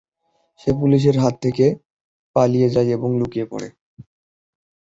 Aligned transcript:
সে 0.59 0.69
পুলিশের 0.79 1.15
হাত 1.17 1.35
থেকে 1.41 1.65
পালিয়ে 2.35 2.69
যায় 2.69 2.89
এবং 2.89 3.09
লুকিয়ে 3.19 3.45
পড়ে। 3.45 3.67